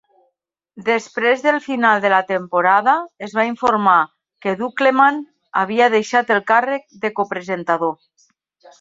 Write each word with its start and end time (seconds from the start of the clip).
Després 0.85 1.43
del 1.47 1.59
final 1.65 2.01
de 2.05 2.11
la 2.13 2.21
temporada, 2.31 2.97
es 3.29 3.37
va 3.41 3.47
informar 3.51 3.99
que 4.47 4.57
Dunkleman 4.65 5.23
havia 5.65 5.93
deixat 5.99 6.37
el 6.39 6.45
càrrec 6.53 6.93
de 7.07 7.17
co-presentador. 7.21 7.99